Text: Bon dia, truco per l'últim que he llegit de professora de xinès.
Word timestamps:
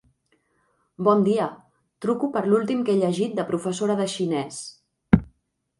Bon 1.07 1.21
dia, 1.27 1.49
truco 2.07 2.31
per 2.37 2.43
l'últim 2.49 2.83
que 2.89 2.95
he 2.95 2.99
llegit 3.05 3.37
de 3.41 3.47
professora 3.53 4.01
de 4.03 4.11
xinès. 4.17 4.61